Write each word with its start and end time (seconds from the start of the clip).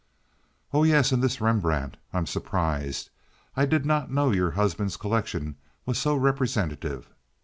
"Oh 0.73 0.81
yes; 0.81 1.11
and 1.11 1.21
this 1.21 1.39
Rembrandt—I'm 1.39 2.25
surprised! 2.25 3.11
I 3.55 3.67
did 3.67 3.85
not 3.85 4.09
know 4.09 4.31
your 4.31 4.49
husband's 4.57 4.97
collection 4.97 5.57
was 5.85 5.99
so 5.99 6.15
representative. 6.15 7.07